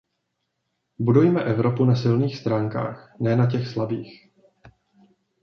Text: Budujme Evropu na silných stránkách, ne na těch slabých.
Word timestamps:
Budujme 1.07 1.41
Evropu 1.43 1.85
na 1.85 1.95
silných 1.95 2.37
stránkách, 2.37 3.15
ne 3.19 3.35
na 3.35 3.51
těch 3.51 3.67
slabých. 3.67 4.29